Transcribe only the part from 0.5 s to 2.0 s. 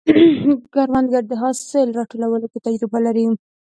کروندګر د حاصل